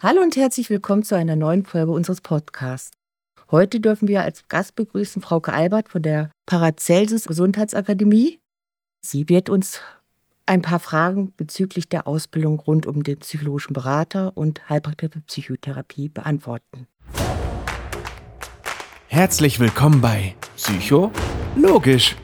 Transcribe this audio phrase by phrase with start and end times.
[0.00, 2.92] Hallo und herzlich willkommen zu einer neuen Folge unseres Podcasts.
[3.50, 8.38] Heute dürfen wir als Gast begrüßen Frauke Albert von der Paracelsus Gesundheitsakademie.
[9.04, 9.80] Sie wird uns
[10.46, 16.86] ein paar Fragen bezüglich der Ausbildung rund um den psychologischen Berater und Heilpraktiker Psychotherapie beantworten.
[19.08, 21.10] Herzlich willkommen bei Psycho
[21.56, 22.14] Logisch,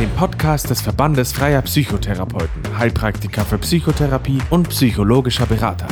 [0.00, 5.88] dem Podcast des Verbandes freier Psychotherapeuten, Heilpraktiker für Psychotherapie und psychologischer Berater.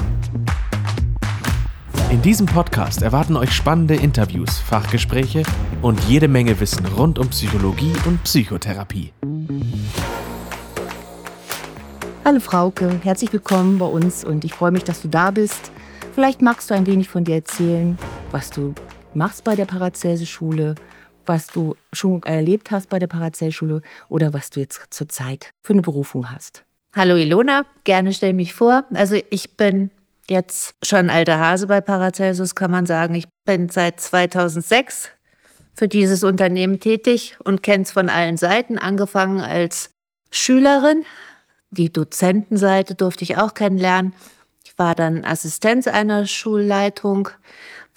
[2.11, 5.43] In diesem Podcast erwarten euch spannende Interviews, Fachgespräche
[5.83, 9.13] und jede Menge Wissen rund um Psychologie und Psychotherapie.
[12.25, 15.71] Hallo Frauke, herzlich willkommen bei uns und ich freue mich, dass du da bist.
[16.15, 17.99] Vielleicht magst du ein wenig von dir erzählen,
[18.31, 18.75] was du
[19.13, 20.77] machst bei der Paracelsus-Schule,
[21.29, 25.83] was du schon erlebt hast bei der Paracelsus-Schule oder was du jetzt zurzeit für eine
[25.83, 26.65] Berufung hast.
[26.95, 28.85] Hallo Ilona, gerne stell mich vor.
[28.95, 29.91] Also ich bin
[30.29, 33.15] jetzt schon alter Hase bei Paracelsus, kann man sagen.
[33.15, 35.11] Ich bin seit 2006
[35.75, 39.91] für dieses Unternehmen tätig und kenne es von allen Seiten, angefangen als
[40.31, 41.05] Schülerin.
[41.71, 44.15] Die Dozentenseite durfte ich auch kennenlernen.
[44.65, 47.29] Ich war dann Assistenz einer Schulleitung,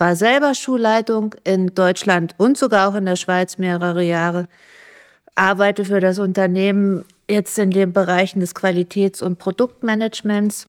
[0.01, 4.47] war selber Schulleitung in Deutschland und sogar auch in der Schweiz mehrere Jahre,
[5.35, 10.65] arbeite für das Unternehmen jetzt in den Bereichen des Qualitäts- und Produktmanagements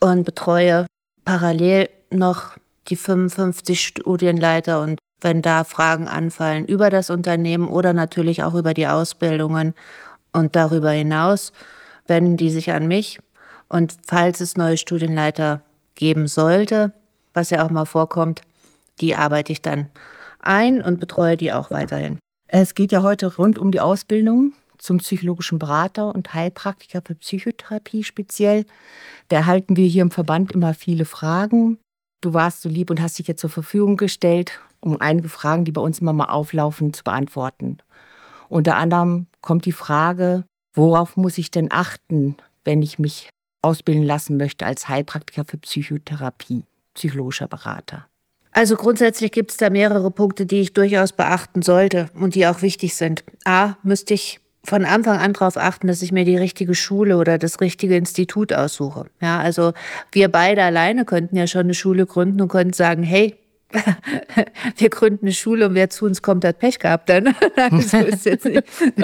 [0.00, 0.86] und betreue
[1.24, 2.56] parallel noch
[2.88, 8.74] die 55 Studienleiter und wenn da Fragen anfallen über das Unternehmen oder natürlich auch über
[8.74, 9.74] die Ausbildungen
[10.32, 11.52] und darüber hinaus,
[12.08, 13.20] wenden die sich an mich.
[13.68, 15.62] Und falls es neue Studienleiter
[15.94, 16.92] geben sollte,
[17.32, 18.42] was ja auch mal vorkommt,
[19.00, 19.90] die arbeite ich dann
[20.40, 22.18] ein und betreue die auch weiterhin.
[22.48, 28.04] Es geht ja heute rund um die Ausbildung zum psychologischen Berater und Heilpraktiker für Psychotherapie
[28.04, 28.64] speziell.
[29.28, 31.78] Da erhalten wir hier im Verband immer viele Fragen.
[32.20, 35.72] Du warst so lieb und hast dich jetzt zur Verfügung gestellt, um einige Fragen, die
[35.72, 37.78] bei uns immer mal auflaufen, zu beantworten.
[38.48, 43.28] Unter anderem kommt die Frage, worauf muss ich denn achten, wenn ich mich
[43.62, 46.64] ausbilden lassen möchte als Heilpraktiker für Psychotherapie,
[46.94, 48.06] psychologischer Berater?
[48.56, 52.62] Also grundsätzlich gibt es da mehrere Punkte, die ich durchaus beachten sollte und die auch
[52.62, 53.22] wichtig sind.
[53.44, 57.36] A, müsste ich von Anfang an darauf achten, dass ich mir die richtige Schule oder
[57.36, 59.10] das richtige Institut aussuche.
[59.20, 59.74] Ja, also
[60.10, 63.36] wir beide alleine könnten ja schon eine Schule gründen und könnten sagen, hey,
[64.76, 67.34] wir gründen eine Schule und wer zu uns kommt, hat Pech gehabt dann.
[67.80, 68.62] so ist jetzt nicht.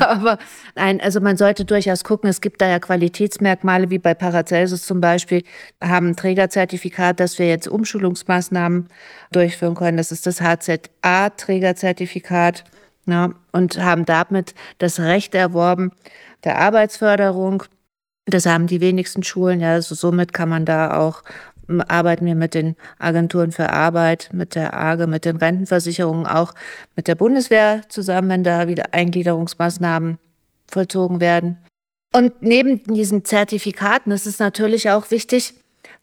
[0.00, 0.38] Aber
[0.74, 5.00] nein, also man sollte durchaus gucken, es gibt da ja Qualitätsmerkmale, wie bei Paracelsus zum
[5.00, 5.42] Beispiel,
[5.82, 8.88] haben ein Trägerzertifikat, dass wir jetzt Umschulungsmaßnahmen
[9.30, 9.98] durchführen können.
[9.98, 12.64] Das ist das HZA-Trägerzertifikat
[13.06, 15.92] ja, und haben damit das Recht erworben
[16.44, 17.64] der Arbeitsförderung.
[18.26, 19.60] Das haben die wenigsten Schulen.
[19.60, 21.22] Ja, also somit kann man da auch
[21.80, 26.54] arbeiten wir mit den Agenturen für Arbeit, mit der AGE, mit den Rentenversicherungen, auch
[26.96, 30.18] mit der Bundeswehr zusammen, wenn da wieder Eingliederungsmaßnahmen
[30.66, 31.58] vollzogen werden.
[32.14, 35.54] Und neben diesen Zertifikaten ist es natürlich auch wichtig,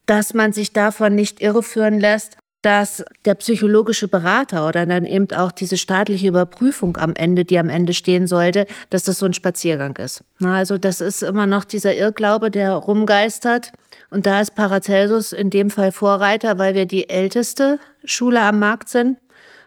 [0.05, 5.51] dass man sich davon nicht irreführen lässt, dass der psychologische Berater oder dann eben auch
[5.51, 9.95] diese staatliche Überprüfung am Ende, die am Ende stehen sollte, dass das so ein Spaziergang
[9.97, 10.23] ist.
[10.43, 13.71] Also das ist immer noch dieser Irrglaube, der rumgeistert.
[14.09, 18.89] Und da ist Paracelsus in dem Fall Vorreiter, weil wir die älteste Schule am Markt
[18.89, 19.17] sind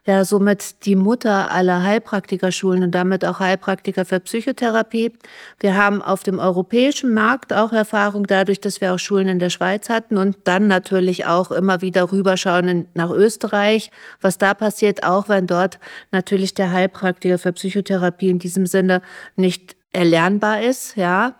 [0.06, 5.12] ja somit die Mutter aller Heilpraktikerschulen und damit auch Heilpraktiker für Psychotherapie.
[5.60, 9.50] Wir haben auf dem europäischen Markt auch Erfahrung dadurch, dass wir auch Schulen in der
[9.50, 15.28] Schweiz hatten und dann natürlich auch immer wieder rüberschauen nach Österreich, was da passiert, auch
[15.28, 15.78] wenn dort
[16.10, 19.02] natürlich der Heilpraktiker für Psychotherapie in diesem Sinne
[19.36, 21.36] nicht erlernbar ist, ja.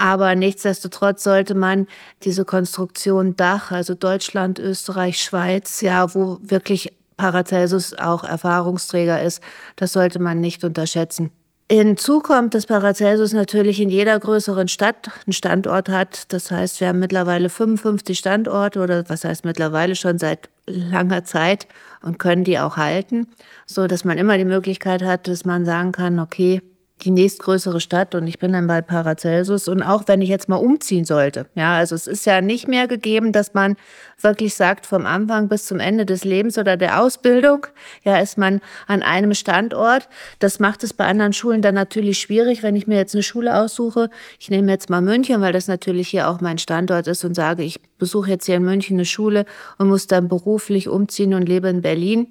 [0.00, 1.86] Aber nichtsdestotrotz sollte man
[2.22, 9.42] diese Konstruktion Dach, also Deutschland, Österreich, Schweiz, ja, wo wirklich Paracelsus auch Erfahrungsträger ist.
[9.76, 11.30] Das sollte man nicht unterschätzen.
[11.70, 16.32] Hinzu kommt, dass Paracelsus natürlich in jeder größeren Stadt einen Standort hat.
[16.32, 21.68] Das heißt, wir haben mittlerweile 55 Standorte oder was heißt mittlerweile schon seit langer Zeit
[22.00, 23.26] und können die auch halten,
[23.66, 26.62] so dass man immer die Möglichkeit hat, dass man sagen kann, okay,
[27.00, 29.68] die nächstgrößere Stadt und ich bin dann bei Paracelsus.
[29.68, 32.88] Und auch wenn ich jetzt mal umziehen sollte, ja, also es ist ja nicht mehr
[32.88, 33.76] gegeben, dass man
[34.20, 37.66] wirklich sagt, vom Anfang bis zum Ende des Lebens oder der Ausbildung,
[38.04, 40.08] ja, ist man an einem Standort.
[40.38, 43.56] Das macht es bei anderen Schulen dann natürlich schwierig, wenn ich mir jetzt eine Schule
[43.56, 44.10] aussuche.
[44.38, 47.62] Ich nehme jetzt mal München, weil das natürlich hier auch mein Standort ist und sage,
[47.62, 49.44] ich besuche jetzt hier in München eine Schule
[49.78, 52.28] und muss dann beruflich umziehen und lebe in Berlin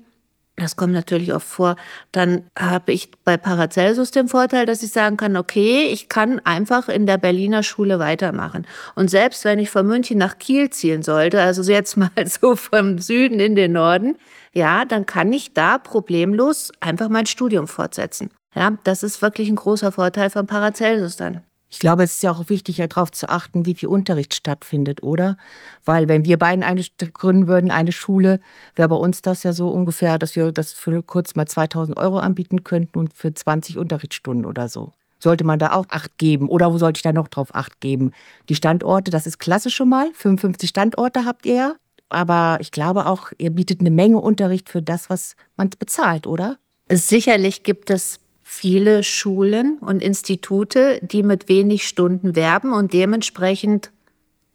[0.60, 1.76] das kommt natürlich oft vor.
[2.12, 6.90] Dann habe ich bei Paracelsus den Vorteil, dass ich sagen kann, okay, ich kann einfach
[6.90, 8.68] in der Berliner Schule weitermachen.
[8.96, 13.00] Und selbst wenn ich von München nach Kiel ziehen sollte, also jetzt mal so vom
[13.00, 14.18] Süden in den Norden,
[14.54, 18.30] ja, dann kann ich da problemlos einfach mein Studium fortsetzen.
[18.56, 21.42] Ja, das ist wirklich ein großer Vorteil von Paracelsus dann.
[21.72, 25.38] Ich glaube, es ist ja auch wichtig, darauf zu achten, wie viel Unterricht stattfindet, oder?
[25.86, 26.84] Weil wenn wir beiden eine
[27.14, 28.40] gründen würden, eine Schule,
[28.76, 32.18] wäre bei uns das ja so ungefähr, dass wir das für kurz mal 2000 Euro
[32.18, 34.94] anbieten könnten und für 20 Unterrichtsstunden oder so.
[35.20, 36.50] Sollte man da auch Acht geben?
[36.50, 38.14] Oder wo sollte ich da noch drauf Acht geben?
[38.48, 40.10] Die Standorte, das ist klasse schon mal.
[40.14, 41.76] 55 Standorte habt ihr ja.
[42.08, 46.58] Aber ich glaube auch, ihr bietet eine Menge Unterricht für das, was man bezahlt, oder?
[46.90, 48.20] Sicherlich gibt es
[48.52, 53.92] viele Schulen und Institute, die mit wenig Stunden werben und dementsprechend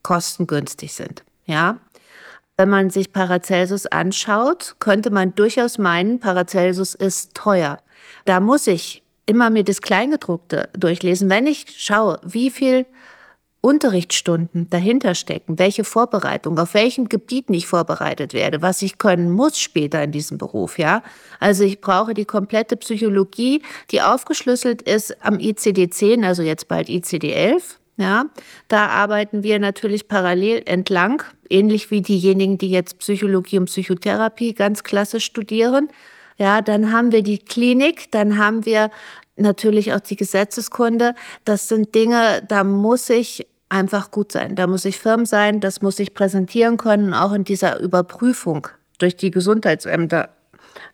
[0.02, 1.23] kostengünstig sind.
[1.46, 1.79] Ja,
[2.56, 7.79] wenn man sich Paracelsus anschaut, könnte man durchaus meinen, Paracelsus ist teuer.
[8.25, 11.31] Da muss ich immer mir das Kleingedruckte durchlesen.
[11.31, 12.87] Wenn ich schaue, wie viel
[13.64, 19.58] Unterrichtsstunden dahinter stecken, welche Vorbereitung, auf welchem Gebiet ich vorbereitet werde, was ich können muss
[19.58, 21.02] später in diesem Beruf, ja.
[21.40, 27.62] Also ich brauche die komplette Psychologie, die aufgeschlüsselt ist am ICD-10, also jetzt bald ICD-11,
[27.96, 28.26] ja.
[28.69, 34.82] Da arbeiten wir natürlich parallel entlang, ähnlich wie diejenigen, die jetzt Psychologie und Psychotherapie ganz
[34.82, 35.88] klassisch studieren.
[36.37, 38.90] Ja, dann haben wir die Klinik, dann haben wir
[39.37, 41.14] natürlich auch die Gesetzeskunde.
[41.46, 44.56] Das sind Dinge, da muss ich einfach gut sein.
[44.56, 48.69] Da muss ich firm sein, das muss ich präsentieren können, auch in dieser Überprüfung
[48.99, 50.31] durch die Gesundheitsämter.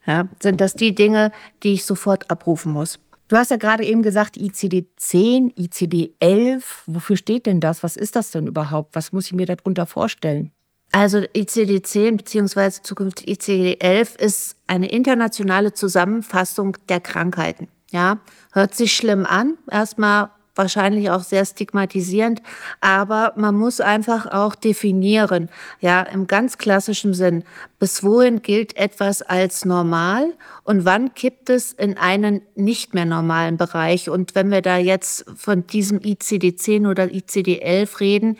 [0.07, 1.33] Ja, sind das die Dinge,
[1.63, 2.99] die ich sofort abrufen muss.
[3.29, 6.63] Du hast ja gerade eben gesagt, ICD-10, ICD-11.
[6.87, 7.83] Wofür steht denn das?
[7.83, 8.97] Was ist das denn überhaupt?
[8.97, 10.51] Was muss ich mir darunter vorstellen?
[10.93, 12.83] Also ICD-10 bzw.
[12.83, 17.69] zukünftig ICD-11 ist eine internationale Zusammenfassung der Krankheiten.
[17.93, 18.19] Ja,
[18.53, 19.57] hört sich schlimm an.
[19.71, 22.43] Erstmal wahrscheinlich auch sehr stigmatisierend,
[22.81, 25.49] aber man muss einfach auch definieren,
[25.81, 27.45] ja, im ganz klassischen Sinn,
[27.79, 30.35] bis wohin gilt etwas als normal
[30.65, 34.11] und wann kippt es in einen nicht mehr normalen Bereich.
[34.11, 38.39] Und wenn wir da jetzt von diesem ICD-10 oder ICD-11 reden,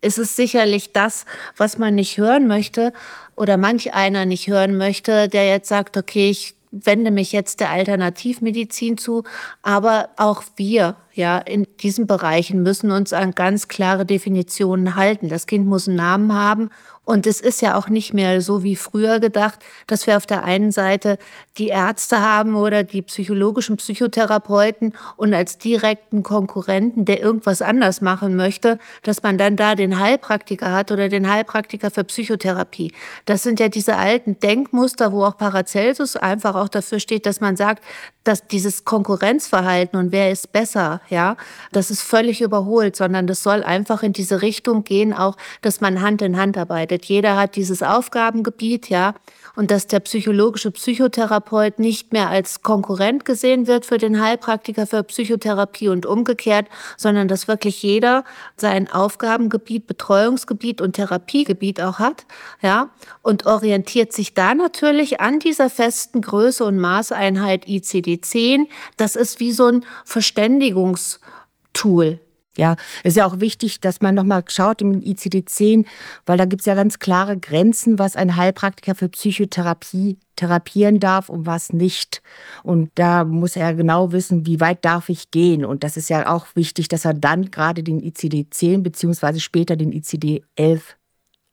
[0.00, 1.26] ist es sicherlich das,
[1.56, 2.92] was man nicht hören möchte
[3.36, 6.54] oder manch einer nicht hören möchte, der jetzt sagt, okay, ich
[6.84, 9.22] wende mich jetzt der Alternativmedizin zu,
[9.62, 15.28] aber auch wir ja, in diesen Bereichen müssen uns an ganz klare Definitionen halten.
[15.28, 16.70] Das Kind muss einen Namen haben
[17.04, 20.44] und es ist ja auch nicht mehr so wie früher gedacht, dass wir auf der
[20.44, 21.18] einen Seite
[21.58, 28.36] die Ärzte haben oder die psychologischen Psychotherapeuten und als direkten Konkurrenten, der irgendwas anders machen
[28.36, 32.92] möchte, dass man dann da den Heilpraktiker hat oder den Heilpraktiker für Psychotherapie.
[33.26, 37.56] Das sind ja diese alten Denkmuster, wo auch Paracelsus einfach auch dafür steht, dass man
[37.56, 37.84] sagt,
[38.24, 41.36] dass dieses Konkurrenzverhalten und wer ist besser, ja,
[41.72, 46.00] das ist völlig überholt, sondern das soll einfach in diese Richtung gehen, auch, dass man
[46.00, 46.93] Hand in Hand arbeitet.
[47.02, 49.14] Jeder hat dieses Aufgabengebiet, ja,
[49.56, 55.02] und dass der psychologische Psychotherapeut nicht mehr als Konkurrent gesehen wird für den Heilpraktiker für
[55.04, 58.24] Psychotherapie und umgekehrt, sondern dass wirklich jeder
[58.56, 62.26] sein Aufgabengebiet, Betreuungsgebiet und Therapiegebiet auch hat,
[62.62, 62.90] ja,
[63.22, 68.66] und orientiert sich da natürlich an dieser festen Größe und Maßeinheit ICD-10.
[68.96, 72.20] Das ist wie so ein Verständigungstool.
[72.56, 75.86] Ja, ist ja auch wichtig, dass man nochmal schaut im ICD-10,
[76.24, 81.28] weil da gibt es ja ganz klare Grenzen, was ein Heilpraktiker für Psychotherapie therapieren darf
[81.28, 82.22] und was nicht.
[82.62, 85.64] Und da muss er genau wissen, wie weit darf ich gehen.
[85.64, 89.92] Und das ist ja auch wichtig, dass er dann gerade den ICD-10 beziehungsweise später den
[89.92, 90.80] ICD-11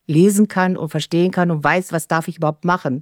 [0.05, 3.01] lesen kann und verstehen kann und weiß, was darf ich überhaupt machen.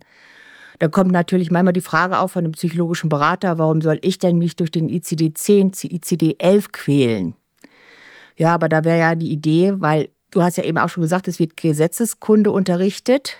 [0.80, 4.38] Da kommt natürlich manchmal die Frage auf von einem psychologischen Berater, warum soll ich denn
[4.38, 7.36] mich durch den ICD-10, ICD-11 quälen?
[8.40, 11.28] Ja, aber da wäre ja die Idee, weil du hast ja eben auch schon gesagt,
[11.28, 13.36] es wird Gesetzeskunde unterrichtet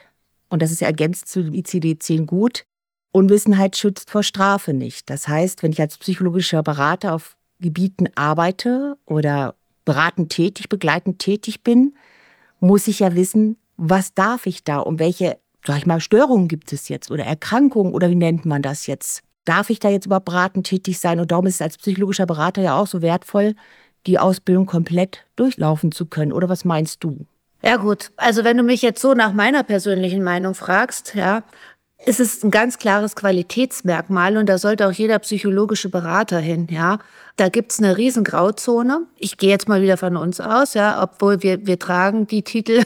[0.50, 2.64] und das ist ja ergänzt zu dem ICD-10 gut.
[3.12, 5.10] Unwissenheit schützt vor Strafe nicht.
[5.10, 11.64] Das heißt, wenn ich als psychologischer Berater auf Gebieten arbeite oder beratend tätig, begleitend tätig
[11.64, 11.96] bin,
[12.60, 16.74] muss ich ja wissen, was darf ich da und welche, sag ich mal, Störungen gibt
[16.74, 19.24] es jetzt oder Erkrankungen oder wie nennt man das jetzt?
[19.46, 21.22] Darf ich da jetzt überhaupt beratend tätig sein?
[21.22, 23.56] Und darum ist es als psychologischer Berater ja auch so wertvoll,
[24.08, 26.32] die Ausbildung komplett durchlaufen zu können.
[26.32, 27.26] Oder was meinst du?
[27.62, 31.44] Ja gut, also wenn du mich jetzt so nach meiner persönlichen Meinung fragst, ja,
[32.06, 37.00] ist es ein ganz klares Qualitätsmerkmal und da sollte auch jeder psychologische Berater hin, ja.
[37.36, 39.08] Da gibt's eine riesen Grauzone.
[39.18, 42.84] Ich gehe jetzt mal wieder von uns aus, ja, obwohl wir, wir tragen die Titel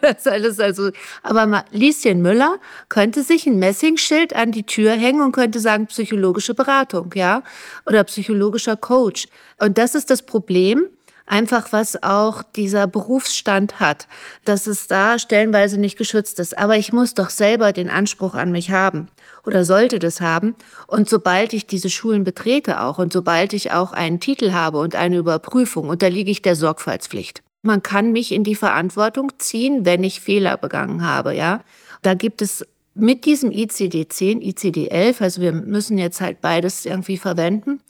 [0.00, 0.90] das alles also,
[1.22, 2.58] aber Lieschen Müller
[2.88, 7.42] könnte sich ein Messingschild an die Tür hängen und könnte sagen psychologische Beratung, ja,
[7.86, 9.28] oder psychologischer Coach.
[9.58, 10.88] Und das ist das Problem,
[11.28, 14.08] einfach was auch dieser Berufsstand hat,
[14.44, 16.56] dass es da stellenweise nicht geschützt ist.
[16.58, 19.08] Aber ich muss doch selber den Anspruch an mich haben
[19.44, 20.56] oder sollte das haben.
[20.86, 24.94] Und sobald ich diese Schulen betrete auch und sobald ich auch einen Titel habe und
[24.94, 27.42] eine Überprüfung, unterliege ich der Sorgfaltspflicht.
[27.68, 31.60] Man kann mich in die Verantwortung ziehen, wenn ich Fehler begangen habe, ja.
[32.00, 37.80] Da gibt es mit diesem ICD-10, ICD-11, also wir müssen jetzt halt beides irgendwie verwenden,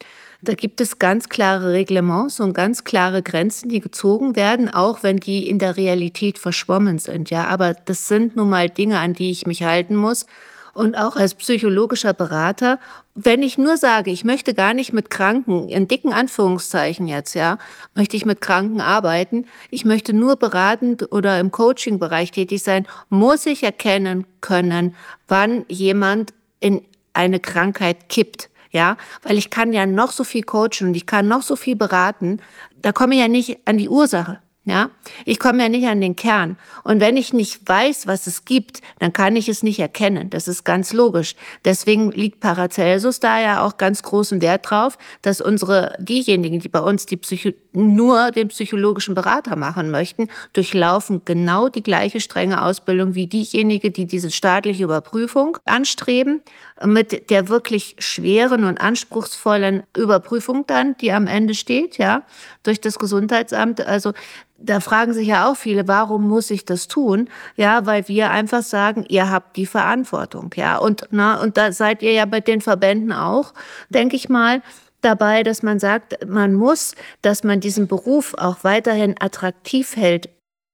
[0.43, 5.19] da gibt es ganz klare Reglements und ganz klare Grenzen, die gezogen werden, auch wenn
[5.19, 7.31] die in der Realität verschwommen sind.
[7.31, 10.27] Ja, aber das sind nun mal Dinge, an die ich mich halten muss.
[10.75, 12.79] Und auch als psychologischer Berater,
[13.15, 17.59] wenn ich nur sage, ich möchte gar nicht mit Kranken, in dicken Anführungszeichen jetzt, ja,
[17.95, 23.47] möchte ich mit Kranken arbeiten, ich möchte nur beratend oder im Coaching-Bereich tätig sein, muss
[23.47, 24.95] ich erkennen können,
[25.27, 26.83] wann jemand in
[27.13, 28.51] eine Krankheit kippt.
[28.71, 31.75] Ja, weil ich kann ja noch so viel coachen und ich kann noch so viel
[31.75, 32.41] beraten.
[32.83, 34.41] Da komme ich ja nicht an die Ursache.
[34.69, 34.91] Ja,
[35.25, 36.59] ich komme ja nicht an den Kern.
[36.85, 40.29] Und wenn ich nicht weiß, was es gibt, dann kann ich es nicht erkennen.
[40.29, 41.37] Das ist ganz logisch.
[41.65, 46.81] Deswegen liegt Paracelsus da ja auch ganz großen Wert drauf, dass unsere, diejenigen, die bei
[46.81, 53.15] uns die Psycho nur den psychologischen Berater machen möchten, durchlaufen genau die gleiche strenge Ausbildung
[53.15, 56.43] wie diejenigen, die diese staatliche Überprüfung anstreben,
[56.85, 62.25] mit der wirklich schweren und anspruchsvollen Überprüfung dann, die am Ende steht, ja,
[62.65, 63.81] durch das Gesundheitsamt.
[63.81, 64.13] Also
[64.61, 67.31] da fragen sich ja auch viele, warum muss ich das tun?
[67.57, 70.77] Ja, weil wir einfach sagen, ihr habt die Verantwortung, ja.
[70.77, 73.55] Und, na, und da seid ihr ja bei den Verbänden auch,
[73.89, 74.63] denke ich mal,
[75.01, 80.29] dabei, dass man sagt, man muss, dass man diesen Beruf auch weiterhin attraktiv hält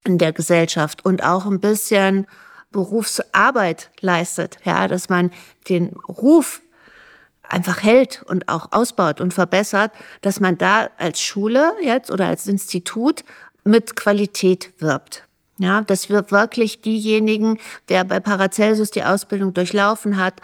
[0.05, 2.27] in der Gesellschaft und auch ein bisschen
[2.71, 5.31] Berufsarbeit leistet, ja, dass man
[5.69, 6.63] den Ruf
[7.43, 12.47] einfach hält und auch ausbaut und verbessert, dass man da als Schule jetzt oder als
[12.47, 13.25] Institut
[13.65, 15.25] mit Qualität wirbt.
[15.59, 20.35] Ja, dass wir wirklich diejenigen, der bei Paracelsus die Ausbildung durchlaufen hat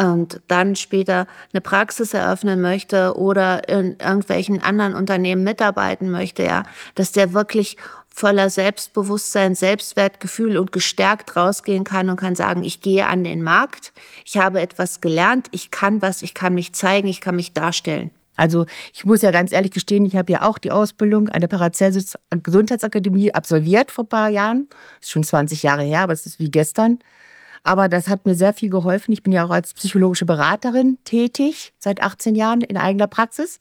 [0.00, 6.64] und dann später eine Praxis eröffnen möchte oder in irgendwelchen anderen Unternehmen mitarbeiten möchte, ja,
[6.94, 7.76] dass der wirklich
[8.08, 13.92] voller Selbstbewusstsein, Selbstwertgefühl und gestärkt rausgehen kann und kann sagen, ich gehe an den Markt,
[14.24, 18.12] ich habe etwas gelernt, ich kann was, ich kann mich zeigen, ich kann mich darstellen.
[18.36, 21.48] Also ich muss ja ganz ehrlich gestehen, ich habe ja auch die Ausbildung an der
[21.48, 24.68] Paracelsus Gesundheitsakademie absolviert vor ein paar Jahren.
[25.00, 26.98] Das ist schon 20 Jahre her, aber es ist wie gestern.
[27.66, 29.12] Aber das hat mir sehr viel geholfen.
[29.12, 33.58] Ich bin ja auch als psychologische Beraterin tätig, seit 18 Jahren in eigener Praxis.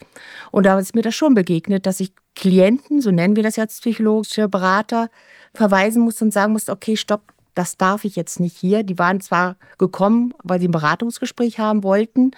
[0.51, 3.82] Und da ist mir das schon begegnet, dass ich Klienten, so nennen wir das jetzt
[3.82, 5.10] psychologische Berater,
[5.53, 7.22] verweisen musste und sagen musste, okay, stopp,
[7.56, 8.84] das darf ich jetzt nicht hier.
[8.84, 12.32] Die waren zwar gekommen, weil sie ein Beratungsgespräch haben wollten,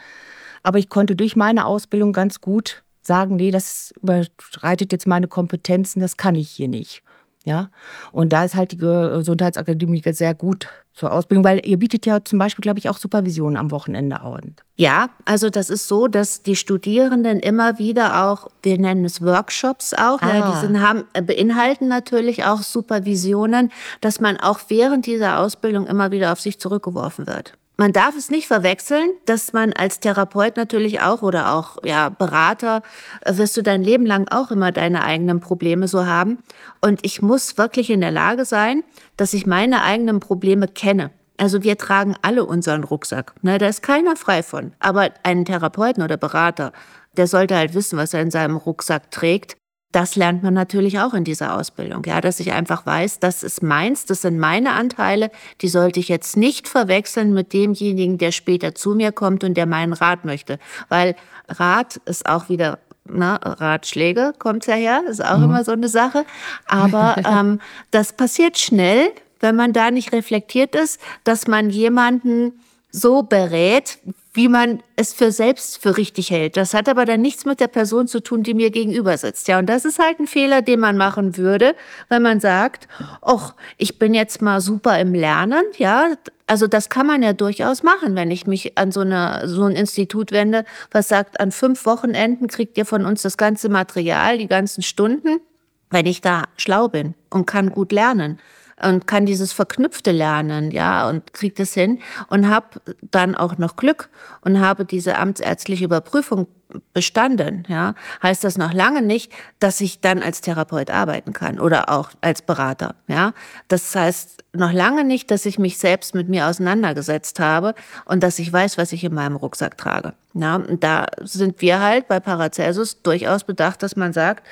[0.66, 6.00] aber ich konnte durch meine Ausbildung ganz gut sagen, nee, das überschreitet jetzt meine Kompetenzen,
[6.00, 7.04] das kann ich hier nicht.
[7.44, 7.70] Ja,
[8.12, 12.40] und da ist halt die Gesundheitsakademie sehr gut zur Ausbildung, weil ihr bietet ja zum
[12.40, 14.56] Beispiel, glaube ich, auch Supervision am Wochenende an.
[14.78, 19.94] Ja, also das ist so, dass die Studierenden immer wieder auch, wir nennen es Workshops
[19.94, 20.36] auch, ah.
[20.36, 26.10] ja, die sind, haben, beinhalten natürlich auch Supervisionen, dass man auch während dieser Ausbildung immer
[26.10, 27.56] wieder auf sich zurückgeworfen wird.
[27.78, 32.82] Man darf es nicht verwechseln, dass man als Therapeut natürlich auch oder auch ja, Berater
[33.22, 36.40] äh, wirst du dein Leben lang auch immer deine eigenen Probleme so haben.
[36.82, 38.84] Und ich muss wirklich in der Lage sein,
[39.18, 41.12] dass ich meine eigenen Probleme kenne.
[41.38, 43.34] Also wir tragen alle unseren Rucksack.
[43.42, 44.72] Ne, da ist keiner frei von.
[44.80, 46.72] Aber einen Therapeuten oder Berater,
[47.18, 49.58] der sollte halt wissen, was er in seinem Rucksack trägt
[49.96, 53.64] das lernt man natürlich auch in dieser Ausbildung, ja, dass ich einfach weiß, das ist
[53.64, 58.76] meins, das sind meine Anteile, die sollte ich jetzt nicht verwechseln mit demjenigen, der später
[58.76, 60.60] zu mir kommt und der meinen Rat möchte,
[60.90, 61.16] weil
[61.48, 65.46] Rat ist auch wieder na, ne, Ratschläge kommt ja her, ist auch mhm.
[65.46, 66.26] immer so eine Sache.
[66.66, 67.62] Aber ähm,
[67.92, 72.60] das passiert schnell, wenn man da nicht reflektiert ist, dass man jemanden
[72.96, 74.00] so berät,
[74.34, 76.56] wie man es für selbst für richtig hält.
[76.56, 79.48] Das hat aber dann nichts mit der Person zu tun, die mir gegenüber sitzt.
[79.50, 81.76] Ja, und das ist halt ein Fehler, den man machen würde,
[82.08, 82.88] wenn man sagt,
[83.22, 85.64] ach, ich bin jetzt mal super im Lernen.
[85.78, 86.08] Ja,
[86.48, 89.76] also das kann man ja durchaus machen, wenn ich mich an so, eine, so ein
[89.76, 94.48] Institut wende, was sagt, an fünf Wochenenden kriegt ihr von uns das ganze Material, die
[94.48, 95.42] ganzen Stunden,
[95.90, 98.40] wenn ich da schlau bin und kann gut lernen
[98.82, 103.78] und kann dieses verknüpfte lernen, ja, und kriege das hin und habe dann auch noch
[103.78, 104.10] Glück
[104.42, 106.48] und habe diese amtsärztliche Überprüfung
[106.94, 111.90] bestanden, ja, heißt das noch lange nicht, dass ich dann als Therapeut arbeiten kann oder
[111.90, 113.34] auch als Berater, ja.
[113.70, 118.40] Das heißt noch lange nicht, dass ich mich selbst mit mir auseinandergesetzt habe und dass
[118.40, 120.14] ich weiß, was ich in meinem Rucksack trage.
[120.34, 124.46] Ja, und da sind wir halt bei Paracelsus durchaus bedacht, dass man sagt,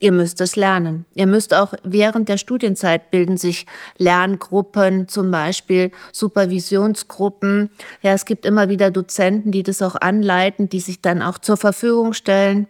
[0.00, 1.06] Ihr müsst es lernen.
[1.14, 7.70] Ihr müsst auch während der Studienzeit bilden sich Lerngruppen, zum Beispiel Supervisionsgruppen.
[8.02, 11.56] Ja, es gibt immer wieder Dozenten, die das auch anleiten, die sich dann auch zur
[11.56, 12.68] Verfügung stellen,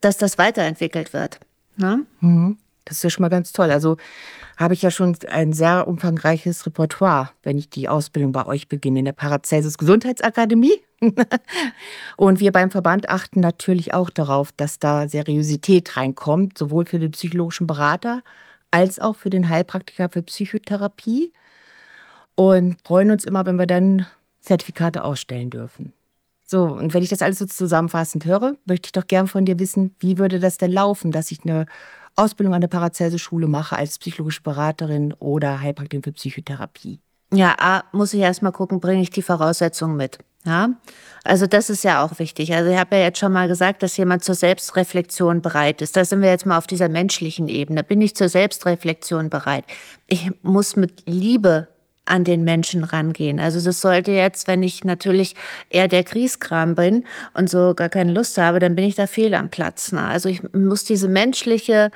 [0.00, 1.38] dass das weiterentwickelt wird.
[1.76, 2.06] Ne?
[2.20, 2.56] Mhm.
[2.86, 3.70] Das ist ja schon mal ganz toll.
[3.70, 3.98] Also
[4.60, 8.98] habe ich ja schon ein sehr umfangreiches Repertoire, wenn ich die Ausbildung bei euch beginne
[8.98, 10.78] in der Paracelsus Gesundheitsakademie.
[12.18, 17.12] und wir beim Verband achten natürlich auch darauf, dass da Seriosität reinkommt, sowohl für den
[17.12, 18.22] psychologischen Berater
[18.70, 21.32] als auch für den Heilpraktiker für Psychotherapie.
[22.34, 24.06] Und freuen uns immer, wenn wir dann
[24.40, 25.94] Zertifikate ausstellen dürfen.
[26.44, 29.58] So, und wenn ich das alles so zusammenfassend höre, möchte ich doch gern von dir
[29.58, 31.66] wissen, wie würde das denn laufen, dass ich eine
[32.16, 37.00] Ausbildung an der Paracelsus-Schule mache als psychologische Beraterin oder Heilpraktikerin für Psychotherapie?
[37.32, 40.18] Ja, A, muss ich erst mal gucken, bringe ich die Voraussetzungen mit.
[40.44, 40.70] Ja,
[41.22, 42.54] also das ist ja auch wichtig.
[42.54, 45.96] Also ich habe ja jetzt schon mal gesagt, dass jemand zur Selbstreflexion bereit ist.
[45.96, 47.84] Da sind wir jetzt mal auf dieser menschlichen Ebene.
[47.84, 49.64] Bin ich zur Selbstreflexion bereit?
[50.06, 51.68] Ich muss mit Liebe
[52.04, 53.38] an den Menschen rangehen.
[53.38, 55.36] Also das sollte jetzt, wenn ich natürlich
[55.68, 57.04] eher der Kriegskram bin
[57.34, 59.92] und so gar keine Lust habe, dann bin ich da fehl am Platz.
[59.92, 60.02] Ne?
[60.02, 61.90] Also ich muss diese menschliche,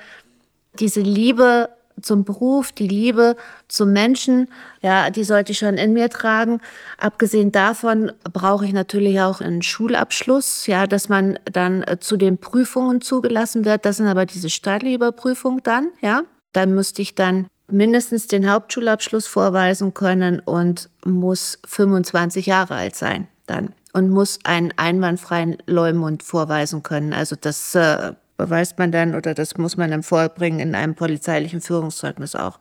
[0.79, 1.69] diese Liebe
[2.01, 3.37] zum Beruf, die Liebe
[3.69, 4.49] zum Menschen,
[4.83, 6.61] ja, die sollte ich schon in mir tragen.
[6.99, 13.01] Abgesehen davon brauche ich natürlich auch einen Schulabschluss, ja, dass man dann zu den Prüfungen
[13.01, 13.85] zugelassen wird.
[13.85, 16.23] Das sind aber diese staatliche Überprüfung dann, ja.
[16.53, 23.29] Dann müsste ich dann mindestens den Hauptschulabschluss vorweisen können und muss 25 Jahre alt sein
[23.47, 27.13] dann und muss einen einwandfreien Leumund vorweisen können.
[27.13, 31.61] Also das äh, beweist man dann oder das muss man dann vorbringen in einem polizeilichen
[31.61, 32.59] Führungszeugnis auch.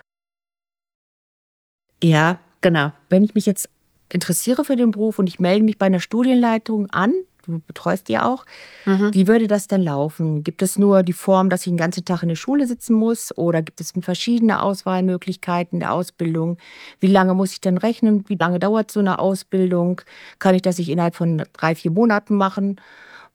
[2.03, 2.91] Ja, genau.
[3.09, 3.69] Wenn ich mich jetzt
[4.09, 7.13] interessiere für den Beruf und ich melde mich bei einer Studienleitung an,
[7.45, 8.45] du betreust die auch.
[8.85, 9.13] Mhm.
[9.13, 10.43] Wie würde das denn laufen?
[10.43, 13.35] Gibt es nur die Form, dass ich den ganzen Tag in der Schule sitzen muss
[13.37, 16.57] oder gibt es verschiedene Auswahlmöglichkeiten der Ausbildung?
[16.99, 18.25] Wie lange muss ich denn rechnen?
[18.27, 20.01] Wie lange dauert so eine Ausbildung?
[20.39, 22.79] Kann ich das ich innerhalb von drei, vier Monaten machen?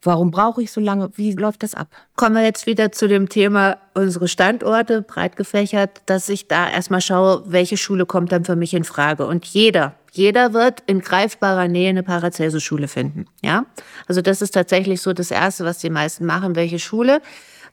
[0.03, 1.11] Warum brauche ich so lange?
[1.17, 1.89] Wie läuft das ab?
[2.15, 7.01] Kommen wir jetzt wieder zu dem Thema unsere Standorte, breit gefächert, dass ich da erstmal
[7.01, 9.27] schaue, welche Schule kommt dann für mich in Frage.
[9.27, 13.27] Und jeder, jeder wird in greifbarer Nähe eine Paracelsus-Schule finden.
[13.43, 13.67] Ja?
[14.07, 16.57] Also das ist tatsächlich so das Erste, was die meisten machen.
[16.57, 17.21] Welche Schule?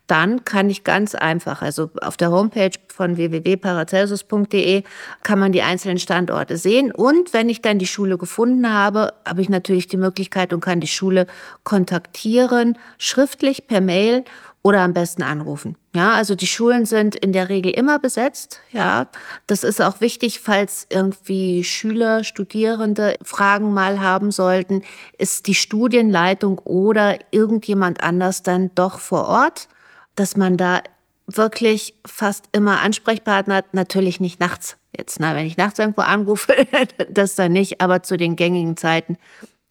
[0.07, 4.83] dann kann ich ganz einfach, also auf der Homepage von www.paracelsus.de
[5.23, 6.91] kann man die einzelnen Standorte sehen.
[6.91, 10.79] Und wenn ich dann die Schule gefunden habe, habe ich natürlich die Möglichkeit und kann
[10.79, 11.25] die Schule
[11.63, 14.23] kontaktieren, schriftlich per Mail
[14.65, 15.77] oder am besten anrufen.
[15.95, 18.61] Ja, also die Schulen sind in der Regel immer besetzt.
[18.71, 19.07] Ja,
[19.45, 24.81] das ist auch wichtig, falls irgendwie Schüler, Studierende Fragen mal haben sollten,
[25.19, 29.67] ist die Studienleitung oder irgendjemand anders dann doch vor Ort
[30.15, 30.81] dass man da
[31.27, 34.77] wirklich fast immer Ansprechpartner hat, natürlich nicht nachts.
[34.95, 36.53] Jetzt, na, wenn ich nachts irgendwo anrufe,
[37.09, 39.17] das dann nicht, aber zu den gängigen Zeiten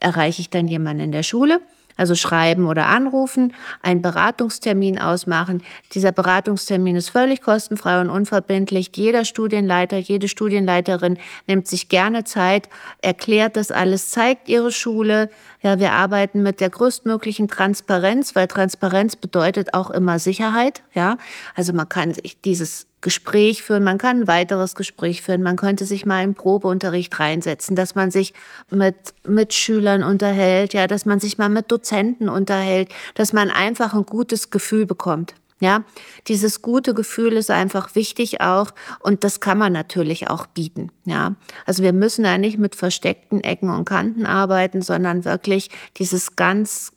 [0.00, 1.60] erreiche ich dann jemanden in der Schule.
[1.96, 5.62] Also schreiben oder anrufen, einen Beratungstermin ausmachen.
[5.92, 8.90] Dieser Beratungstermin ist völlig kostenfrei und unverbindlich.
[8.94, 12.68] Jeder Studienleiter, jede Studienleiterin nimmt sich gerne Zeit,
[13.00, 15.30] erklärt das alles, zeigt ihre Schule.
[15.62, 20.82] Ja, wir arbeiten mit der größtmöglichen Transparenz, weil Transparenz bedeutet auch immer Sicherheit.
[20.94, 21.16] Ja,
[21.54, 25.84] also man kann sich dieses Gespräch führen, man kann ein weiteres Gespräch führen, man könnte
[25.84, 28.32] sich mal im Probeunterricht reinsetzen, dass man sich
[28.70, 28.96] mit
[29.28, 34.48] Mitschülern unterhält, ja, dass man sich mal mit Dozenten unterhält, dass man einfach ein gutes
[34.48, 35.34] Gefühl bekommt.
[35.60, 35.84] Ja,
[36.28, 40.90] dieses gute Gefühl ist einfach wichtig auch und das kann man natürlich auch bieten.
[41.04, 41.36] Ja,
[41.66, 46.93] also wir müssen da nicht mit versteckten Ecken und Kanten arbeiten, sondern wirklich dieses ganz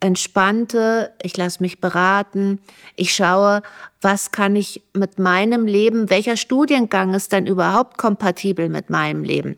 [0.00, 2.60] entspannte, ich lasse mich beraten,
[2.96, 3.62] ich schaue,
[4.00, 9.56] was kann ich mit meinem Leben, welcher Studiengang ist denn überhaupt kompatibel mit meinem Leben.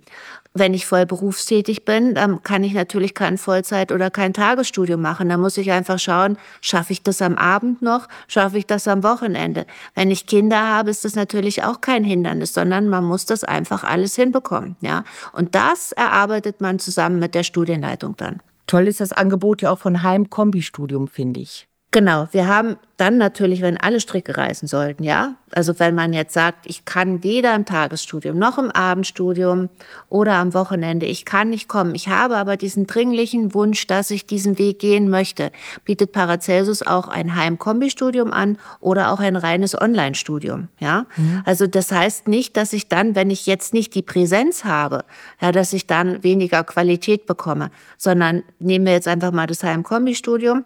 [0.55, 5.29] Wenn ich voll berufstätig bin, dann kann ich natürlich kein Vollzeit- oder kein Tagesstudium machen.
[5.29, 9.03] Da muss ich einfach schauen, schaffe ich das am Abend noch, schaffe ich das am
[9.03, 9.67] Wochenende.
[9.95, 13.85] Wenn ich Kinder habe, ist das natürlich auch kein Hindernis, sondern man muss das einfach
[13.85, 14.77] alles hinbekommen.
[14.81, 15.05] Ja?
[15.33, 18.41] Und das erarbeitet man zusammen mit der Studienleitung dann.
[18.69, 21.69] Toll ist das Angebot ja auch von Heim-Kombi-Studium, finde ich.
[21.91, 25.37] Genau, wir haben dann natürlich, wenn alle Stricke reißen sollten, ja.
[25.53, 29.71] Also wenn man jetzt sagt, ich kann weder im Tagesstudium noch im Abendstudium
[30.11, 31.95] oder am Wochenende, ich kann nicht kommen.
[31.95, 35.51] Ich habe aber diesen dringlichen Wunsch, dass ich diesen Weg gehen möchte,
[35.87, 41.07] bietet Paracelsus auch ein Heimkombistudium an oder auch ein reines Online-Studium, ja.
[41.17, 41.43] Mhm.
[41.47, 45.07] Also das heißt nicht, dass ich dann, wenn ich jetzt nicht die Präsenz habe,
[45.41, 50.65] ja, dass ich dann weniger Qualität bekomme, sondern nehmen wir jetzt einfach mal das Heimkombistudium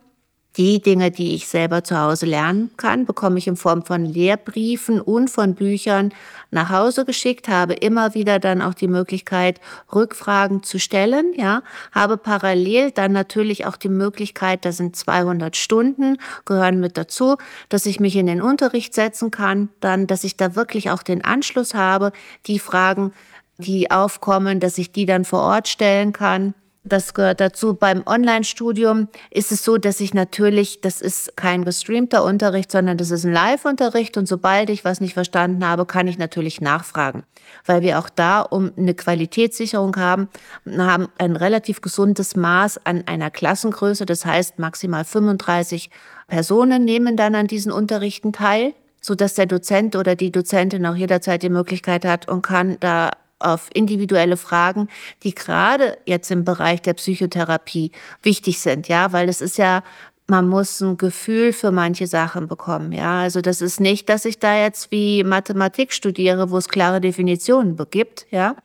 [0.56, 5.00] die Dinge, die ich selber zu Hause lernen kann, bekomme ich in Form von Lehrbriefen
[5.00, 6.12] und von Büchern
[6.50, 9.60] nach Hause geschickt, habe immer wieder dann auch die Möglichkeit,
[9.94, 11.62] Rückfragen zu stellen, ja,
[11.92, 17.36] habe parallel dann natürlich auch die Möglichkeit, da sind 200 Stunden, gehören mit dazu,
[17.70, 21.24] dass ich mich in den Unterricht setzen kann, dann, dass ich da wirklich auch den
[21.24, 22.12] Anschluss habe,
[22.46, 23.12] die Fragen,
[23.58, 26.54] die aufkommen, dass ich die dann vor Ort stellen kann.
[26.84, 27.74] Das gehört dazu.
[27.74, 33.12] Beim Online-Studium ist es so, dass ich natürlich, das ist kein gestreamter Unterricht, sondern das
[33.12, 37.22] ist ein Live-Unterricht und sobald ich was nicht verstanden habe, kann ich natürlich nachfragen,
[37.66, 40.28] weil wir auch da, um eine Qualitätssicherung haben,
[40.76, 44.04] haben ein relativ gesundes Maß an einer Klassengröße.
[44.04, 45.88] Das heißt, maximal 35
[46.26, 50.94] Personen nehmen dann an diesen Unterrichten teil so dass der Dozent oder die Dozentin auch
[50.94, 53.10] jederzeit die Möglichkeit hat und kann da
[53.42, 54.88] auf individuelle Fragen,
[55.22, 59.82] die gerade jetzt im Bereich der Psychotherapie wichtig sind, ja, weil es ist ja
[60.28, 62.92] man muss ein Gefühl für manche Sachen bekommen.
[62.92, 67.00] Ja, also das ist nicht, dass ich da jetzt wie Mathematik studiere, wo es klare
[67.00, 68.56] Definitionen gibt, ja,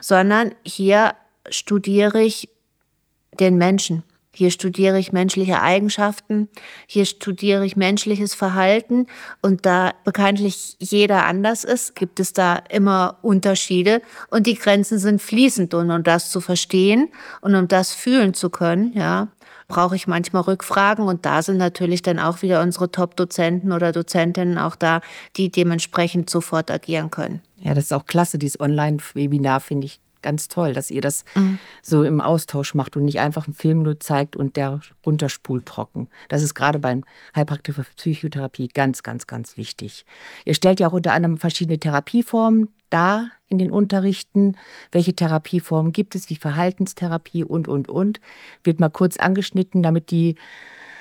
[0.00, 1.14] sondern hier
[1.50, 2.50] studiere ich
[3.40, 4.04] den Menschen.
[4.38, 6.48] Hier studiere ich menschliche Eigenschaften,
[6.86, 9.08] hier studiere ich menschliches Verhalten
[9.42, 15.20] und da bekanntlich jeder anders ist, gibt es da immer Unterschiede und die Grenzen sind
[15.20, 17.08] fließend und um das zu verstehen
[17.40, 19.26] und um das fühlen zu können, ja,
[19.66, 24.56] brauche ich manchmal Rückfragen und da sind natürlich dann auch wieder unsere Top-Dozenten oder Dozentinnen
[24.56, 25.00] auch da,
[25.36, 27.42] die dementsprechend sofort agieren können.
[27.56, 31.58] Ja, das ist auch klasse, dieses Online-Webinar, finde ich ganz toll, dass ihr das mhm.
[31.82, 36.08] so im Austausch macht und nicht einfach einen Film nur zeigt und der runterspult trocken.
[36.28, 37.04] Das ist gerade beim
[37.34, 40.04] Heilpraktiker für Psychotherapie ganz, ganz, ganz wichtig.
[40.44, 44.56] Ihr stellt ja auch unter anderem verschiedene Therapieformen dar in den Unterrichten.
[44.92, 48.20] Welche Therapieformen gibt es, wie Verhaltenstherapie und, und, und.
[48.64, 50.36] Wird mal kurz angeschnitten, damit die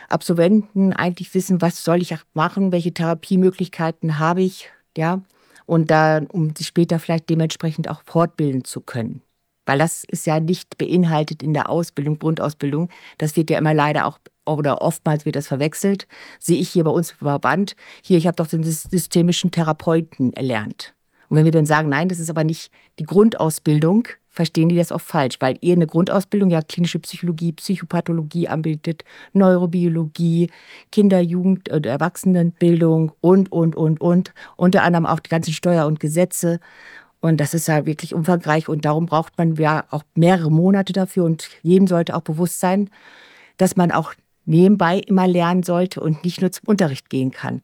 [0.09, 5.21] Absolventen eigentlich wissen, was soll ich machen, welche Therapiemöglichkeiten habe ich, ja
[5.67, 9.21] und da, um sich später vielleicht dementsprechend auch fortbilden zu können.
[9.67, 12.89] Weil das ist ja nicht beinhaltet in der Ausbildung, Grundausbildung.
[13.17, 16.07] Das wird ja immer leider auch, oder oftmals wird das verwechselt.
[16.39, 17.75] Sehe ich hier bei uns im Verband.
[18.01, 20.95] Hier, ich habe doch den systemischen Therapeuten erlernt.
[21.27, 24.91] Und wenn wir dann sagen, nein, das ist aber nicht die Grundausbildung, verstehen die das
[24.91, 30.51] oft falsch, weil ihr eine Grundausbildung ja klinische Psychologie, Psychopathologie anbietet, Neurobiologie,
[30.91, 34.33] Kinder-, Jugend- und Erwachsenenbildung und, und, und, und.
[34.55, 36.59] Unter anderem auch die ganzen Steuer- und Gesetze.
[37.19, 41.23] Und das ist ja wirklich umfangreich und darum braucht man ja auch mehrere Monate dafür
[41.25, 42.91] und jedem sollte auch bewusst sein,
[43.57, 44.13] dass man auch
[44.45, 47.63] nebenbei immer lernen sollte und nicht nur zum Unterricht gehen kann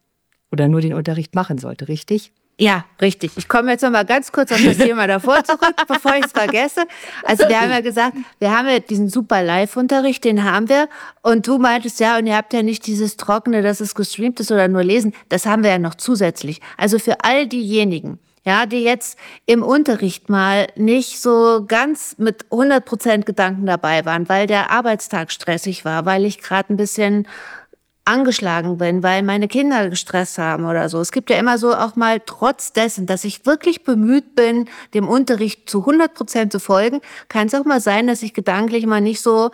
[0.51, 2.33] oder nur den Unterricht machen sollte, richtig?
[2.63, 3.33] Ja, richtig.
[3.35, 6.31] Ich komme jetzt noch mal ganz kurz auf das Thema davor zurück, bevor ich es
[6.31, 6.85] vergesse.
[7.23, 10.87] Also wir haben ja gesagt, wir haben ja diesen super Live-Unterricht, den haben wir.
[11.23, 14.49] Und du meintest ja, und ihr habt ja nicht dieses Trockene, dass es gestreamt ist
[14.49, 15.13] oder nur lesen.
[15.27, 16.61] Das haben wir ja noch zusätzlich.
[16.77, 22.85] Also für all diejenigen, ja, die jetzt im Unterricht mal nicht so ganz mit 100
[22.85, 27.27] Prozent Gedanken dabei waren, weil der Arbeitstag stressig war, weil ich gerade ein bisschen
[28.05, 30.99] angeschlagen bin, weil meine Kinder gestresst haben oder so.
[30.99, 35.07] Es gibt ja immer so auch mal trotz dessen, dass ich wirklich bemüht bin, dem
[35.07, 39.01] Unterricht zu 100 Prozent zu folgen, kann es auch mal sein, dass ich gedanklich mal
[39.01, 39.51] nicht so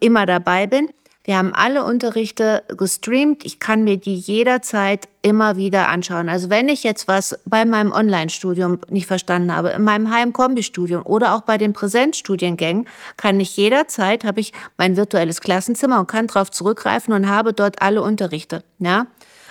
[0.00, 0.90] immer dabei bin.
[1.28, 3.44] Wir haben alle Unterrichte gestreamt.
[3.44, 6.30] Ich kann mir die jederzeit immer wieder anschauen.
[6.30, 11.34] Also wenn ich jetzt was bei meinem Online-Studium nicht verstanden habe, in meinem Heimkombi-Studium oder
[11.34, 12.88] auch bei den Präsenzstudiengängen,
[13.18, 17.82] kann ich jederzeit, habe ich mein virtuelles Klassenzimmer und kann darauf zurückgreifen und habe dort
[17.82, 18.64] alle Unterrichte.
[18.78, 19.06] Ja,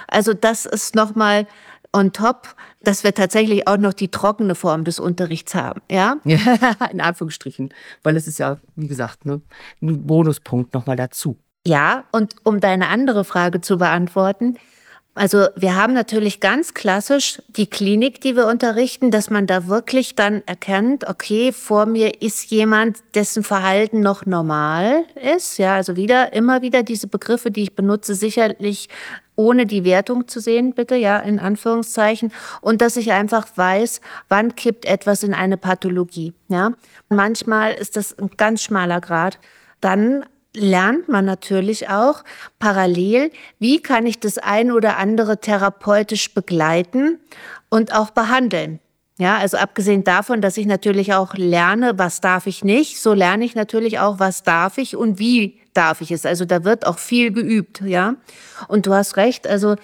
[0.08, 1.46] also das ist nochmal
[1.94, 6.18] on top, dass wir tatsächlich auch noch die trockene Form des Unterrichts haben, ja?
[6.92, 9.42] in Anführungsstrichen, weil es ist ja, wie gesagt, ne,
[9.80, 11.38] ein Bonuspunkt nochmal dazu.
[11.68, 14.56] Ja, und um deine andere Frage zu beantworten,
[15.16, 20.16] also wir haben natürlich ganz klassisch die Klinik, die wir unterrichten, dass man da wirklich
[20.16, 25.04] dann erkennt, okay, vor mir ist jemand, dessen Verhalten noch normal
[25.36, 25.58] ist.
[25.58, 28.88] Ja, also wieder, immer wieder diese Begriffe, die ich benutze, sicherlich
[29.36, 32.32] ohne die Wertung zu sehen, bitte, ja, in Anführungszeichen.
[32.62, 34.00] Und dass ich einfach weiß,
[34.30, 36.72] wann kippt etwas in eine Pathologie, ja.
[37.10, 39.38] Manchmal ist das ein ganz schmaler Grad.
[39.82, 40.24] Dann
[40.58, 42.24] lernt man natürlich auch
[42.60, 47.20] parallel, wie kann ich das ein oder andere therapeutisch begleiten
[47.70, 48.80] und auch behandeln.
[49.20, 53.46] Ja, also abgesehen davon, dass ich natürlich auch lerne, was darf ich nicht, so lerne
[53.46, 56.26] ich natürlich auch, was darf ich und wie darf ich es.
[56.26, 58.16] Also da wird auch viel geübt, ja.
[58.68, 59.76] Und du hast recht, also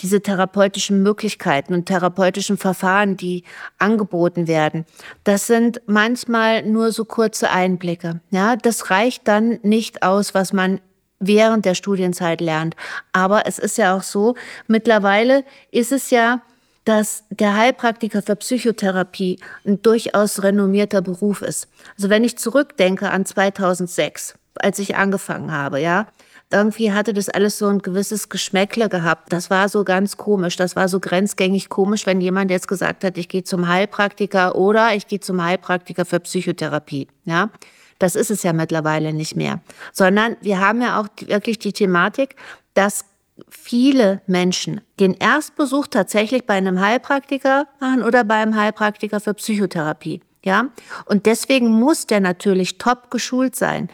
[0.00, 3.44] diese therapeutischen Möglichkeiten und therapeutischen Verfahren, die
[3.78, 4.84] angeboten werden,
[5.24, 8.20] das sind manchmal nur so kurze Einblicke.
[8.30, 10.80] Ja, das reicht dann nicht aus, was man
[11.20, 12.76] während der Studienzeit lernt.
[13.12, 16.42] Aber es ist ja auch so, mittlerweile ist es ja,
[16.84, 21.68] dass der Heilpraktiker für Psychotherapie ein durchaus renommierter Beruf ist.
[21.96, 26.06] Also wenn ich zurückdenke an 2006, als ich angefangen habe, ja,
[26.50, 29.32] irgendwie hatte das alles so ein gewisses Geschmäckle gehabt.
[29.32, 30.56] Das war so ganz komisch.
[30.56, 34.94] Das war so grenzgängig komisch, wenn jemand jetzt gesagt hat, ich gehe zum Heilpraktiker oder
[34.94, 37.08] ich gehe zum Heilpraktiker für Psychotherapie.
[37.24, 37.50] Ja,
[37.98, 39.60] das ist es ja mittlerweile nicht mehr.
[39.92, 42.36] Sondern wir haben ja auch wirklich die Thematik,
[42.72, 43.04] dass
[43.50, 50.22] viele Menschen den Erstbesuch tatsächlich bei einem Heilpraktiker machen oder bei einem Heilpraktiker für Psychotherapie.
[50.44, 50.68] Ja,
[51.04, 53.90] und deswegen muss der natürlich top geschult sein.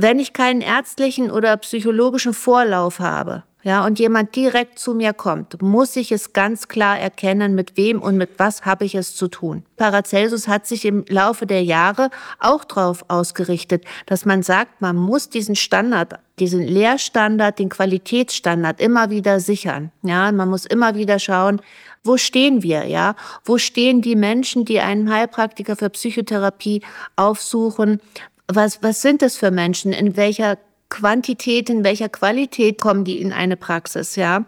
[0.00, 5.60] Wenn ich keinen ärztlichen oder psychologischen Vorlauf habe, ja, und jemand direkt zu mir kommt,
[5.60, 9.26] muss ich es ganz klar erkennen, mit wem und mit was habe ich es zu
[9.26, 9.64] tun.
[9.76, 15.30] Paracelsus hat sich im Laufe der Jahre auch darauf ausgerichtet, dass man sagt, man muss
[15.30, 19.90] diesen Standard, diesen Lehrstandard, den Qualitätsstandard immer wieder sichern.
[20.02, 21.60] Ja, man muss immer wieder schauen,
[22.04, 23.16] wo stehen wir, ja?
[23.44, 26.82] Wo stehen die Menschen, die einen Heilpraktiker für Psychotherapie
[27.16, 28.00] aufsuchen?
[28.48, 29.92] Was, was sind das für Menschen?
[29.92, 30.58] In welcher
[30.88, 34.44] Quantität, in welcher Qualität kommen die in eine Praxis, ja?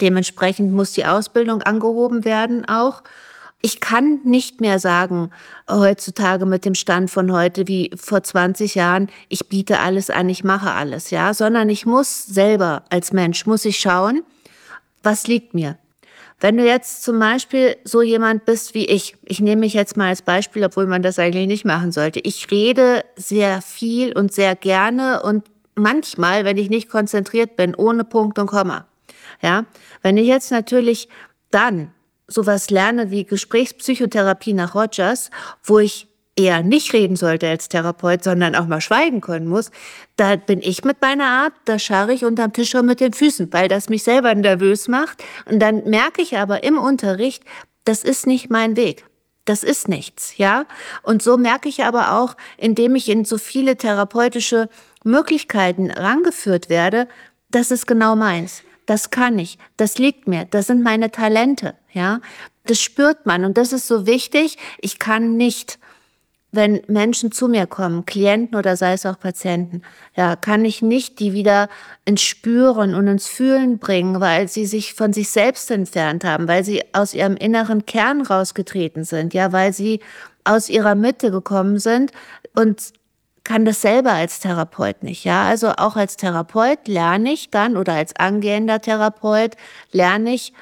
[0.00, 3.02] Dementsprechend muss die Ausbildung angehoben werden auch.
[3.60, 5.30] Ich kann nicht mehr sagen,
[5.68, 10.44] heutzutage mit dem Stand von heute wie vor 20 Jahren, ich biete alles an, ich
[10.44, 14.22] mache alles, ja, sondern ich muss selber als Mensch, muss ich schauen,
[15.02, 15.76] was liegt mir?
[16.40, 20.08] Wenn du jetzt zum Beispiel so jemand bist wie ich, ich nehme mich jetzt mal
[20.08, 22.20] als Beispiel, obwohl man das eigentlich nicht machen sollte.
[22.20, 28.04] Ich rede sehr viel und sehr gerne und manchmal, wenn ich nicht konzentriert bin, ohne
[28.04, 28.86] Punkt und Komma.
[29.42, 29.64] Ja,
[30.02, 31.08] wenn ich jetzt natürlich
[31.50, 31.92] dann
[32.26, 35.30] sowas lerne wie Gesprächspsychotherapie nach Rogers,
[35.64, 36.07] wo ich
[36.38, 39.70] eher nicht reden sollte als Therapeut, sondern auch mal schweigen können muss,
[40.16, 43.52] da bin ich mit meiner Art, da scharre ich unterm Tisch schon mit den Füßen,
[43.52, 45.22] weil das mich selber nervös macht.
[45.50, 47.42] Und dann merke ich aber im Unterricht,
[47.84, 49.04] das ist nicht mein Weg.
[49.44, 50.66] Das ist nichts, ja.
[51.02, 54.68] Und so merke ich aber auch, indem ich in so viele therapeutische
[55.04, 57.08] Möglichkeiten rangeführt werde,
[57.50, 58.62] das ist genau meins.
[58.84, 59.58] Das kann ich.
[59.76, 60.44] Das liegt mir.
[60.44, 62.20] Das sind meine Talente, ja.
[62.66, 63.44] Das spürt man.
[63.46, 64.58] Und das ist so wichtig.
[64.80, 65.78] Ich kann nicht
[66.50, 69.82] wenn Menschen zu mir kommen, Klienten oder sei es auch Patienten,
[70.16, 71.68] ja, kann ich nicht die wieder
[72.06, 76.64] ins Spüren und ins Fühlen bringen, weil sie sich von sich selbst entfernt haben, weil
[76.64, 80.00] sie aus ihrem inneren Kern rausgetreten sind, ja, weil sie
[80.44, 82.12] aus ihrer Mitte gekommen sind
[82.54, 82.92] und
[83.44, 85.44] kann das selber als Therapeut nicht, ja.
[85.44, 89.56] Also auch als Therapeut lerne ich dann oder als angehender Therapeut
[89.92, 90.54] lerne ich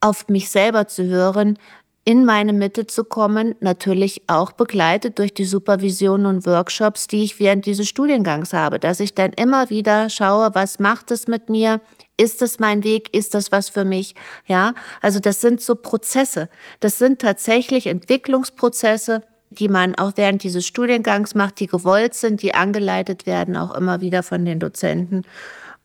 [0.00, 1.58] auf mich selber zu hören,
[2.08, 7.38] in meine Mitte zu kommen, natürlich auch begleitet durch die Supervision und Workshops, die ich
[7.38, 11.82] während dieses Studiengangs habe, dass ich dann immer wieder schaue, was macht es mit mir?
[12.16, 13.14] Ist es mein Weg?
[13.14, 14.14] Ist das was für mich?
[14.46, 16.48] Ja, also das sind so Prozesse.
[16.80, 22.54] Das sind tatsächlich Entwicklungsprozesse, die man auch während dieses Studiengangs macht, die gewollt sind, die
[22.54, 25.24] angeleitet werden, auch immer wieder von den Dozenten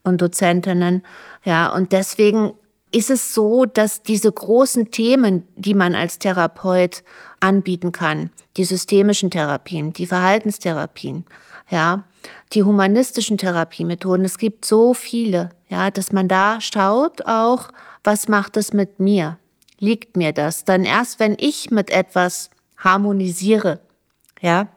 [0.05, 1.03] und Dozentinnen.
[1.43, 2.53] Ja, und deswegen
[2.93, 7.03] ist es so, dass diese großen Themen, die man als Therapeut
[7.39, 11.25] anbieten kann, die systemischen Therapien, die Verhaltenstherapien,
[11.69, 12.03] ja,
[12.53, 17.69] die humanistischen Therapiemethoden, es gibt so viele, ja, dass man da schaut auch,
[18.03, 19.39] was macht es mit mir?
[19.79, 20.63] Liegt mir das?
[20.63, 23.79] Dann erst, wenn ich mit etwas harmonisiere,
[24.39, 24.67] ja,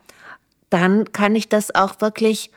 [0.71, 2.51] dann kann ich das auch wirklich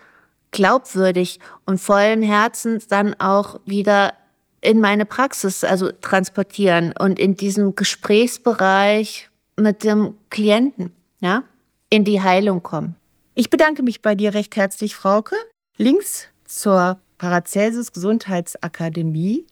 [0.52, 4.14] glaubwürdig und vollen Herzens dann auch wieder
[4.62, 11.44] in meine Praxis also transportieren und in diesem Gesprächsbereich mit dem Klienten, ja,
[11.90, 12.96] in die Heilung kommen.
[13.36, 15.36] Ich bedanke mich bei dir recht herzlich, Frauke.
[15.78, 19.46] Links zur Paracelsus Gesundheitsakademie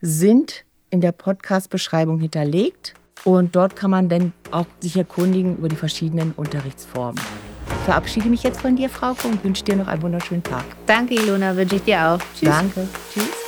[0.00, 5.76] sind in der Podcast-Beschreibung hinterlegt und dort kann man dann auch sich erkundigen über die
[5.76, 7.22] verschiedenen Unterrichtsformen.
[7.68, 10.64] Ich verabschiede mich jetzt von dir, Frauke, und wünsche dir noch einen wunderschönen Tag.
[10.86, 12.18] Danke, Ilona, wünsche ich dir auch.
[12.34, 12.48] Tschüss.
[12.48, 12.88] Danke.
[13.12, 13.41] Tschüss.